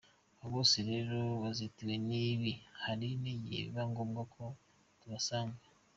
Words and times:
Aba 0.37 0.47
bose 0.53 0.77
rero 0.89 1.17
bazitiwe 1.41 1.93
nibi 2.07 2.53
hari 2.83 3.07
igihe 3.35 3.61
biba 3.67 3.83
ngombwa 3.91 4.21
ko 4.33 4.43
tubasanga. 4.99 5.61